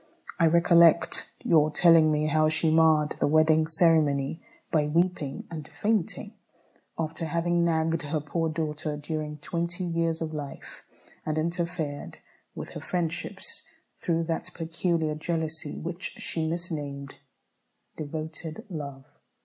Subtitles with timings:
[0.39, 6.33] I recollect your telling me how she marred the wedding ceremony, by weeping and fainting,
[6.97, 10.83] after having nagged her poor daughter during twenty years of life,
[11.23, 12.17] and interfered
[12.55, 13.61] with her friendships,
[13.99, 17.13] through that peculiar jealousy which she misnamed
[17.95, 19.05] "devoted love."